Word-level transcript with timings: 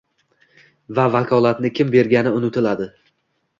va 1.01 1.05
vakolatni 1.17 1.71
kim 1.81 1.93
bergani 1.99 2.35
unutiladi. 2.41 2.91